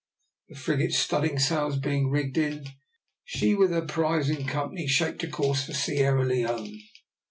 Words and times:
The 0.49 0.55
frigate's 0.55 0.97
studding 0.97 1.37
sails 1.37 1.77
being 1.77 2.09
rigged 2.09 2.35
in, 2.35 2.65
she, 3.23 3.53
with 3.53 3.69
her 3.69 3.83
prize 3.85 4.31
in 4.31 4.47
company, 4.47 4.87
shaped 4.87 5.21
a 5.21 5.27
course 5.27 5.63
for 5.67 5.73
Sierra 5.73 6.25
Leone. 6.25 6.81